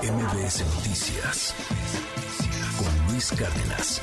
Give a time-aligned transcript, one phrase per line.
[0.00, 1.54] MBS Noticias
[2.78, 4.00] con Luis Cárdenas.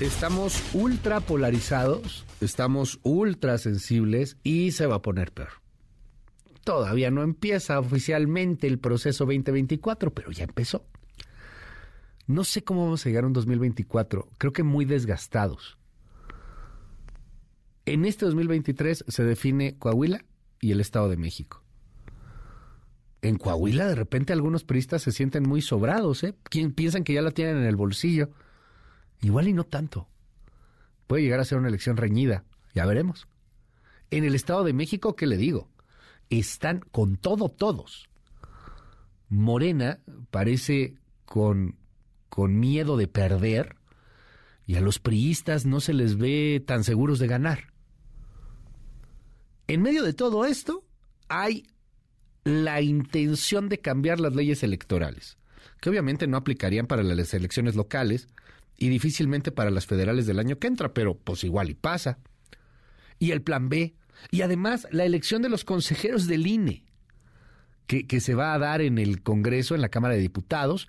[0.00, 5.50] Estamos ultra polarizados, estamos ultra sensibles y se va a poner peor.
[6.64, 10.84] Todavía no empieza oficialmente el proceso 2024, pero ya empezó.
[12.26, 15.78] No sé cómo vamos a llegar a un 2024, creo que muy desgastados.
[17.86, 20.24] En este 2023 se define Coahuila
[20.60, 21.59] y el Estado de México.
[23.22, 26.34] En Coahuila de repente algunos priistas se sienten muy sobrados, ¿eh?
[26.74, 28.30] Piensan que ya la tienen en el bolsillo.
[29.20, 30.08] Igual y no tanto.
[31.06, 32.44] Puede llegar a ser una elección reñida,
[32.74, 33.28] ya veremos.
[34.10, 35.68] En el Estado de México, ¿qué le digo?
[36.30, 38.08] Están con todo todos.
[39.28, 40.94] Morena parece
[41.24, 41.76] con,
[42.28, 43.76] con miedo de perder
[44.66, 47.72] y a los priistas no se les ve tan seguros de ganar.
[49.66, 50.84] En medio de todo esto
[51.28, 51.64] hay
[52.44, 55.36] la intención de cambiar las leyes electorales,
[55.80, 58.28] que obviamente no aplicarían para las elecciones locales
[58.76, 62.18] y difícilmente para las federales del año que entra, pero pues igual y pasa.
[63.18, 63.94] Y el plan B,
[64.30, 66.84] y además la elección de los consejeros del INE,
[67.86, 70.88] que, que se va a dar en el Congreso, en la Cámara de Diputados,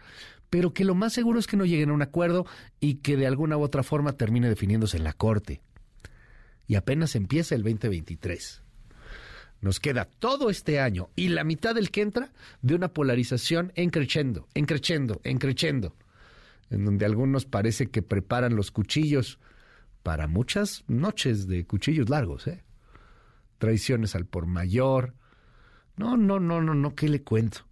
[0.49, 2.45] pero que lo más seguro es que no lleguen a un acuerdo
[2.79, 5.61] y que de alguna u otra forma termine definiéndose en la Corte.
[6.67, 8.61] Y apenas empieza el 2023.
[9.61, 14.47] Nos queda todo este año y la mitad del que entra de una polarización encrechendo,
[14.55, 15.95] encrechendo, encrechendo,
[16.71, 19.39] en donde algunos parece que preparan los cuchillos
[20.01, 22.63] para muchas noches de cuchillos largos, ¿eh?
[23.59, 25.13] Traiciones al por mayor.
[25.95, 27.67] No, no, no, no, no, ¿qué le cuento?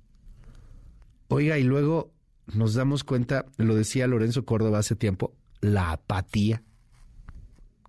[1.27, 2.11] Oiga, y luego
[2.53, 6.61] nos damos cuenta, lo decía Lorenzo Córdoba hace tiempo, la apatía,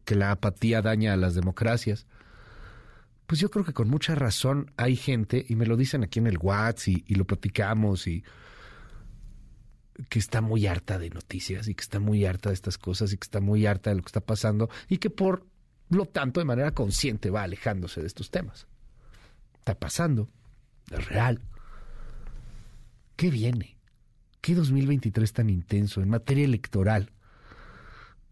[0.07, 2.07] que la apatía daña a las democracias.
[3.31, 6.27] Pues yo creo que con mucha razón hay gente, y me lo dicen aquí en
[6.27, 8.25] el WhatsApp y, lo platicamos, y
[10.09, 13.19] que está muy harta de noticias y que está muy harta de estas cosas y
[13.19, 15.47] que está muy harta de lo que está pasando y que por
[15.91, 18.67] lo tanto de manera consciente va alejándose de estos temas.
[19.61, 20.29] Está pasando,
[20.91, 21.41] es real.
[23.15, 23.79] ¿Qué viene?
[24.41, 27.13] ¿Qué 2023 tan intenso en materia electoral?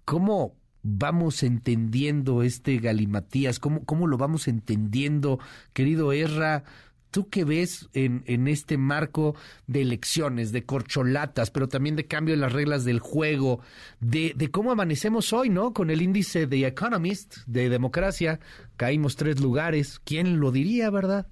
[0.04, 3.58] ¿Cómo vamos entendiendo este galimatías?
[3.58, 5.38] ¿Cómo, cómo lo vamos entendiendo,
[5.72, 6.64] querido Erra?
[7.10, 9.34] ¿Tú qué ves en, en, este marco
[9.66, 13.60] de elecciones, de corcholatas, pero también de cambio en las reglas del juego,
[14.00, 15.72] de, de, cómo amanecemos hoy, ¿no?
[15.72, 18.40] Con el índice de Economist de democracia,
[18.76, 20.00] caímos tres lugares.
[20.04, 21.26] ¿Quién lo diría, verdad?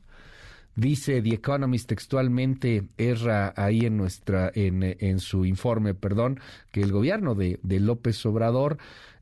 [0.77, 6.39] Dice The Economist textualmente, erra ahí en nuestra, en, en su informe, perdón,
[6.71, 8.77] que el gobierno de, de López Obrador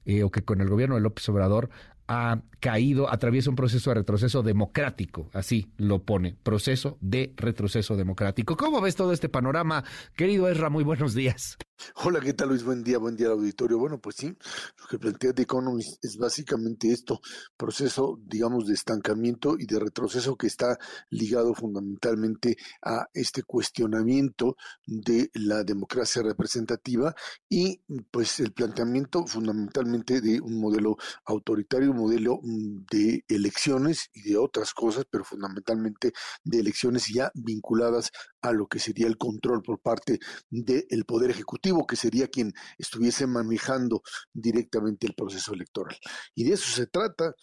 [0.04, 1.70] eh, o que con el gobierno de López Obrador
[2.06, 8.56] ha caído, atraviesa un proceso de retroceso democrático, así lo pone, proceso de retroceso democrático.
[8.56, 9.84] ¿Cómo ves todo este panorama,
[10.14, 10.68] querido Ezra?
[10.68, 11.56] Muy buenos días.
[11.96, 12.62] Hola, ¿qué tal Luis?
[12.62, 13.78] Buen día, buen día al auditorio.
[13.78, 17.20] Bueno, pues sí, lo que plantea The Economist es básicamente esto,
[17.56, 20.78] proceso, digamos, de estancamiento y de retroceso que está
[21.10, 27.14] ligado fundamentalmente a este cuestionamiento de la democracia representativa
[27.48, 27.80] y
[28.10, 34.36] pues el planteamiento fundamentalmente de un modelo autoritario, un modelo mm, de elecciones y de
[34.36, 36.12] otras cosas, pero fundamentalmente
[36.44, 38.10] de elecciones ya vinculadas
[38.42, 40.18] a lo que sería el control por parte
[40.50, 44.02] del Poder Ejecutivo, que sería quien estuviese manejando
[44.32, 45.96] directamente el proceso electoral.
[46.34, 47.34] Y de eso se trata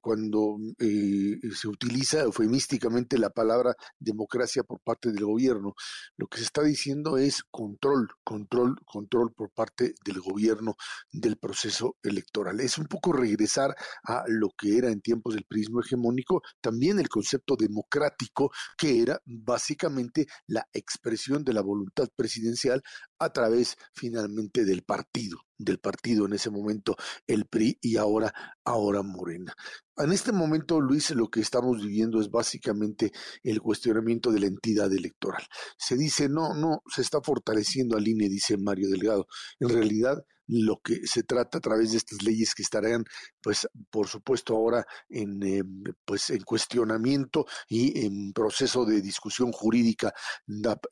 [0.00, 5.74] cuando eh, se utiliza eufemísticamente la palabra democracia por parte del gobierno.
[6.16, 10.76] Lo que se está diciendo es control, control, control por parte del gobierno
[11.10, 12.60] del proceso electoral.
[12.60, 13.74] Es un poco regresar
[14.04, 19.20] a lo que era en tiempos del prismo hegemónico, también el concepto democrático, que era
[19.24, 22.82] básicamente la expresión de la voluntad presidencial
[23.18, 26.96] a través finalmente del partido, del partido en ese momento
[27.26, 28.32] el PRI y ahora
[28.64, 29.54] ahora Morena.
[29.96, 33.12] En este momento, Luis, lo que estamos viviendo es básicamente
[33.42, 35.42] el cuestionamiento de la entidad electoral.
[35.78, 39.26] Se dice, no, no, se está fortaleciendo al INE, dice Mario Delgado.
[39.58, 43.04] En realidad, lo que se trata a través de estas leyes que estarán,
[43.42, 45.62] pues, por supuesto, ahora en, eh,
[46.04, 50.12] pues, en cuestionamiento y en proceso de discusión jurídica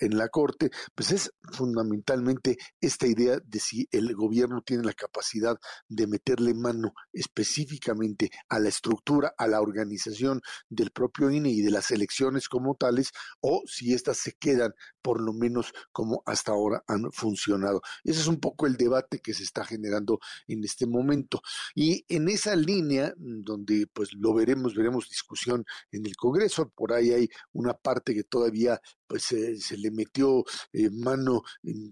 [0.00, 5.56] en la Corte, pues es fundamentalmente esta idea de si el gobierno tiene la capacidad
[5.88, 11.70] de meterle mano específicamente a la estructura a la organización del propio INE y de
[11.70, 14.72] las elecciones como tales, o si éstas se quedan
[15.02, 17.82] por lo menos como hasta ahora han funcionado.
[18.02, 21.42] Ese es un poco el debate que se está generando en este momento.
[21.74, 26.92] Y en esa línea, mm, donde pues lo veremos, veremos discusión en el Congreso, por
[26.92, 31.42] ahí hay una parte que todavía pues se le metió eh, mano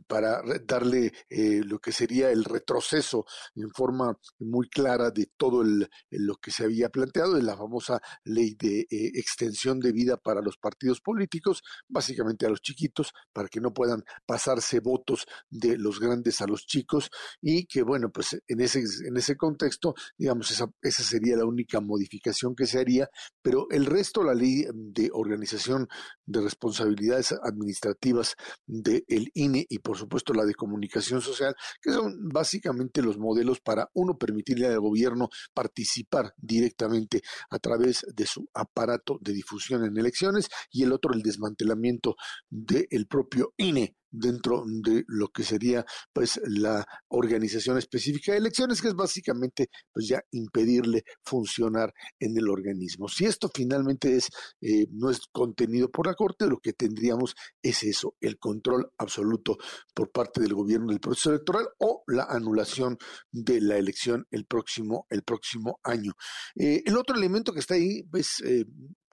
[0.06, 5.88] para darle eh, lo que sería el retroceso en forma muy clara de todo el,
[6.10, 10.40] lo que se había planteado de la famosa ley de eh, extensión de vida para
[10.40, 16.00] los partidos políticos, básicamente a los chiquitos, para que no puedan pasarse votos de los
[16.00, 17.10] grandes a los chicos
[17.43, 21.81] y que bueno, pues en ese, en ese contexto, digamos, esa, esa sería la única
[21.81, 23.11] modificación que se haría,
[23.43, 25.89] pero el resto, la ley de organización
[26.25, 28.37] de responsabilidades administrativas
[28.67, 33.91] del INE y por supuesto la de comunicación social, que son básicamente los modelos para
[33.93, 40.49] uno permitirle al gobierno participar directamente a través de su aparato de difusión en elecciones
[40.71, 42.15] y el otro el desmantelamiento
[42.49, 48.88] del propio INE dentro de lo que sería pues la organización específica de elecciones, que
[48.88, 53.09] es básicamente pues ya impedirle funcionar en el organismo.
[53.09, 54.29] Si esto finalmente es
[54.61, 59.56] eh, no es contenido por la Corte, lo que tendríamos es eso, el control absoluto
[59.94, 62.99] por parte del gobierno del proceso electoral o la anulación
[63.31, 66.12] de la elección el próximo, el próximo año.
[66.55, 68.64] Eh, el otro elemento que está ahí, pues eh,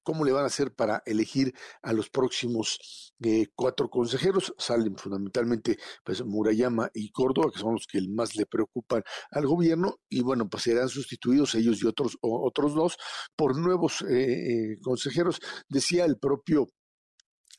[0.10, 1.54] cómo le van a hacer para elegir
[1.84, 4.56] a los próximos eh, cuatro consejeros.
[4.58, 10.00] Salen fundamentalmente pues, Murayama y Córdoba, que son los que más le preocupan al gobierno,
[10.10, 12.98] y bueno, pues serán sustituidos ellos y otros, otros dos
[13.36, 15.40] por nuevos eh, eh, consejeros.
[15.68, 16.70] Decía el propio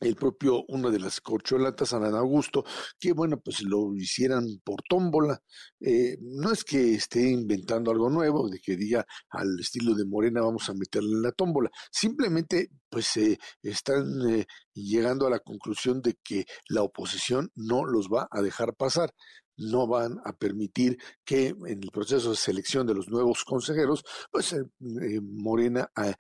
[0.01, 2.65] el propio, una de las corcholatas, San Augusto,
[2.99, 5.43] que bueno, pues lo hicieran por tómbola.
[5.79, 10.41] Eh, no es que esté inventando algo nuevo, de que diga al estilo de Morena
[10.41, 11.71] vamos a meterle en la tómbola.
[11.91, 18.09] Simplemente, pues eh, están eh, llegando a la conclusión de que la oposición no los
[18.09, 19.13] va a dejar pasar
[19.61, 24.53] no van a permitir que en el proceso de selección de los nuevos consejeros, pues
[24.55, 26.15] eh, eh, Morena ah,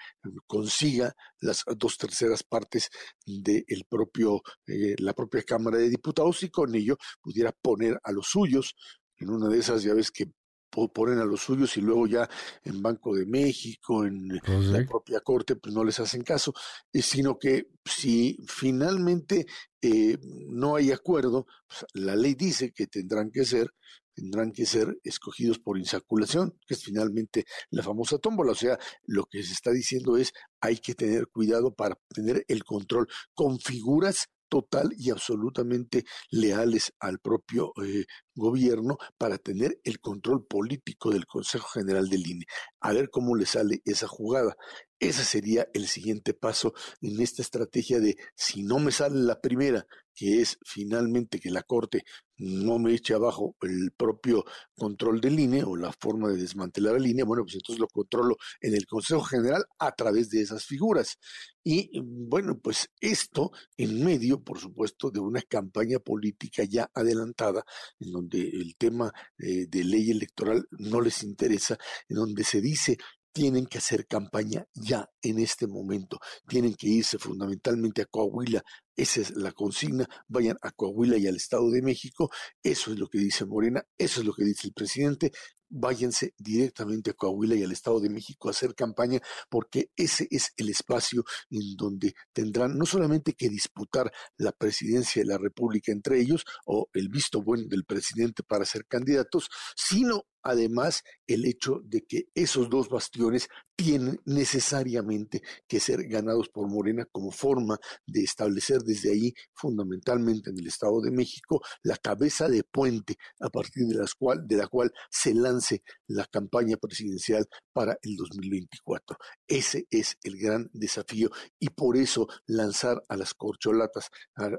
[0.46, 2.90] consiga las dos terceras partes
[3.26, 8.12] de el propio, eh, la propia Cámara de Diputados y con ello pudiera poner a
[8.12, 8.74] los suyos.
[9.16, 10.30] En una de esas, ya ves que
[10.70, 12.28] ponen a los suyos y luego ya
[12.64, 16.54] en Banco de México, en pues la propia Corte, pues no les hacen caso,
[16.92, 19.46] sino que si finalmente
[19.82, 23.72] eh, no hay acuerdo, pues la ley dice que tendrán que ser
[24.12, 28.52] tendrán que ser escogidos por insaculación, que es finalmente la famosa tómbola.
[28.52, 32.64] O sea, lo que se está diciendo es hay que tener cuidado para tener el
[32.64, 38.04] control con figuras total y absolutamente leales al propio eh,
[38.34, 42.44] gobierno para tener el control político del Consejo General del INE.
[42.80, 44.56] A ver cómo le sale esa jugada.
[45.00, 49.86] Ese sería el siguiente paso en esta estrategia de si no me sale la primera,
[50.14, 52.04] que es finalmente que la Corte
[52.36, 54.44] no me eche abajo el propio
[54.74, 58.36] control del INE o la forma de desmantelar el INE, bueno, pues entonces lo controlo
[58.60, 61.18] en el Consejo General a través de esas figuras.
[61.64, 67.64] Y bueno, pues esto en medio, por supuesto, de una campaña política ya adelantada,
[67.98, 72.98] en donde el tema eh, de ley electoral no les interesa, en donde se dice
[73.32, 76.18] tienen que hacer campaña ya en este momento.
[76.48, 78.62] Tienen que irse fundamentalmente a Coahuila.
[78.96, 80.08] Esa es la consigna.
[80.28, 82.30] Vayan a Coahuila y al Estado de México.
[82.62, 83.84] Eso es lo que dice Morena.
[83.96, 85.32] Eso es lo que dice el presidente
[85.70, 90.52] váyanse directamente a Coahuila y al Estado de México a hacer campaña, porque ese es
[90.56, 96.20] el espacio en donde tendrán no solamente que disputar la presidencia de la República entre
[96.20, 102.02] ellos, o el visto bueno del presidente para ser candidatos, sino además el hecho de
[102.02, 108.82] que esos dos bastiones tienen necesariamente que ser ganados por Morena como forma de establecer
[108.82, 113.94] desde ahí, fundamentalmente en el Estado de México, la cabeza de puente a partir de,
[113.94, 115.76] las de la cual se lanza
[116.08, 119.16] la campaña presidencial para el 2024.
[119.48, 124.10] Ese es el gran desafío y por eso lanzar a las corcholatas,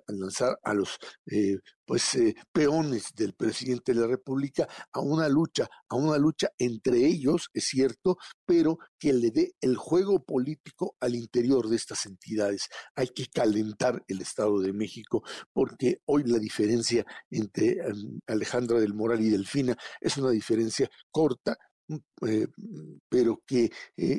[0.08, 0.98] lanzar a los
[1.28, 1.58] eh,
[1.92, 7.06] pues eh, peones del presidente de la República a una lucha, a una lucha entre
[7.06, 12.70] ellos, es cierto, pero que le dé el juego político al interior de estas entidades.
[12.96, 15.22] Hay que calentar el Estado de México
[15.52, 21.58] porque hoy la diferencia entre em, Alejandra del Moral y Delfina es una diferencia corta,
[21.90, 22.48] mm, eh,
[23.10, 23.72] pero que eh,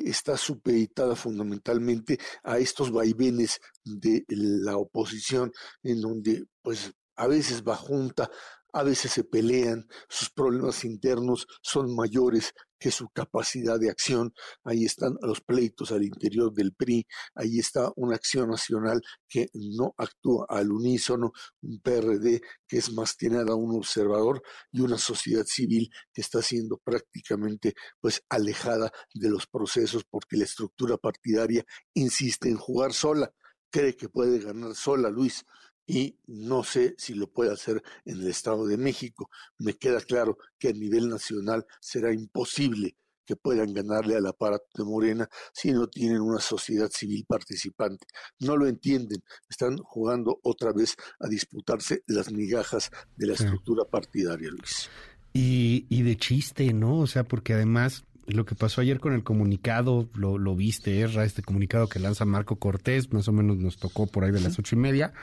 [0.05, 5.51] está supeditada fundamentalmente a estos vaivenes de la oposición,
[5.81, 8.29] en donde pues a veces va junta,
[8.73, 14.83] a veces se pelean, sus problemas internos son mayores que su capacidad de acción, ahí
[14.83, 17.05] están los pleitos al interior del PRI,
[17.35, 23.15] ahí está una acción nacional que no actúa al unísono, un PRD que es más
[23.15, 24.41] que nada un observador
[24.71, 30.45] y una sociedad civil que está siendo prácticamente pues alejada de los procesos porque la
[30.45, 33.31] estructura partidaria insiste en jugar sola,
[33.69, 35.45] cree que puede ganar sola, Luis,
[35.85, 39.29] y no sé si lo puede hacer en el Estado de México.
[39.57, 44.83] Me queda claro que a nivel nacional será imposible que puedan ganarle al aparato de
[44.83, 48.05] Morena si no tienen una sociedad civil participante.
[48.39, 54.49] No lo entienden, están jugando otra vez a disputarse las migajas de la estructura partidaria,
[54.49, 54.89] Luis.
[55.33, 56.99] Y, y de chiste, ¿no?
[56.99, 61.25] O sea, porque además lo que pasó ayer con el comunicado, lo, lo viste, Erra,
[61.25, 64.57] este comunicado que lanza Marco Cortés, más o menos nos tocó por ahí de las
[64.59, 65.13] ocho y media,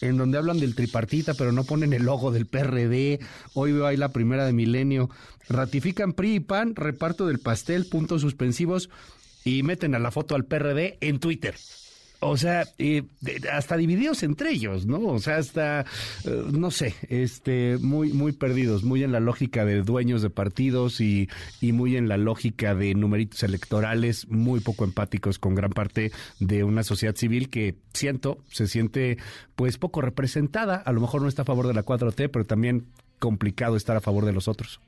[0.00, 3.20] en donde hablan del tripartita, pero no ponen el logo del PRD.
[3.54, 5.10] Hoy veo ahí la primera de Milenio.
[5.48, 8.90] Ratifican PRI y PAN, reparto del pastel, puntos suspensivos,
[9.44, 11.54] y meten a la foto al PRD en Twitter.
[12.20, 13.04] O sea, eh,
[13.52, 14.98] hasta divididos entre ellos, ¿no?
[15.06, 15.82] O sea, hasta,
[16.24, 21.00] eh, no sé, este, muy, muy perdidos, muy en la lógica de dueños de partidos
[21.00, 21.28] y,
[21.60, 26.10] y muy en la lógica de numeritos electorales, muy poco empáticos con gran parte
[26.40, 29.18] de una sociedad civil que siento, se siente
[29.54, 32.86] pues poco representada, a lo mejor no está a favor de la 4T, pero también
[33.20, 34.80] complicado estar a favor de los otros.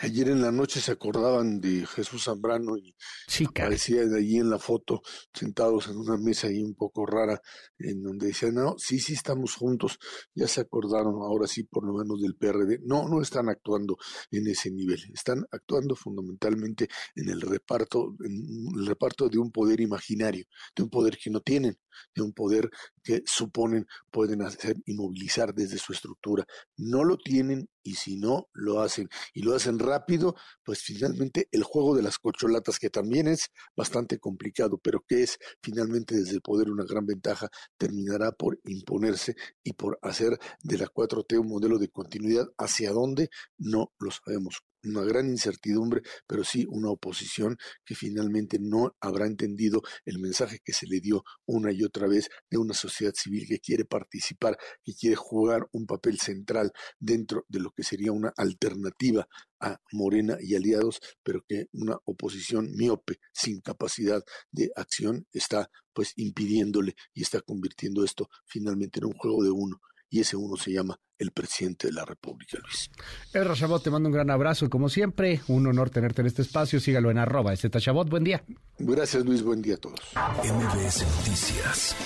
[0.00, 2.94] Ayer en la noche se acordaban de Jesús Zambrano y
[3.26, 5.02] sí, allí en la foto,
[5.34, 7.40] sentados en una mesa ahí un poco rara,
[7.78, 9.98] en donde decían, no, sí, sí estamos juntos,
[10.34, 12.78] ya se acordaron, ahora sí, por lo menos del PRD.
[12.84, 13.96] No, no están actuando
[14.30, 19.80] en ese nivel, están actuando fundamentalmente en el reparto, en el reparto de un poder
[19.80, 20.44] imaginario,
[20.76, 21.76] de un poder que no tienen,
[22.14, 22.70] de un poder
[23.08, 26.44] que suponen pueden hacer y movilizar desde su estructura.
[26.76, 31.62] No lo tienen y si no lo hacen y lo hacen rápido, pues finalmente el
[31.62, 36.42] juego de las cocholatas, que también es bastante complicado, pero que es finalmente desde el
[36.42, 37.48] poder una gran ventaja,
[37.78, 43.30] terminará por imponerse y por hacer de la 4T un modelo de continuidad hacia dónde
[43.56, 49.82] no lo sabemos una gran incertidumbre, pero sí una oposición que finalmente no habrá entendido
[50.04, 53.58] el mensaje que se le dio una y otra vez de una sociedad civil que
[53.58, 59.28] quiere participar, que quiere jugar un papel central dentro de lo que sería una alternativa
[59.60, 66.12] a Morena y aliados, pero que una oposición miope, sin capacidad de acción, está pues
[66.16, 69.80] impidiéndole y está convirtiendo esto finalmente en un juego de uno
[70.10, 72.90] y ese uno se llama el presidente de la República, Luis.
[73.32, 76.42] El Chabot, te mando un gran abrazo y como siempre, un honor tenerte en este
[76.42, 76.80] espacio.
[76.80, 78.08] Sígalo en arroba Chabot.
[78.08, 78.44] Buen día.
[78.78, 79.42] Gracias, Luis.
[79.42, 80.00] Buen día a todos.
[80.44, 81.96] MBS Noticias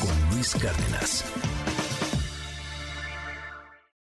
[0.00, 1.24] con Luis Cárdenas.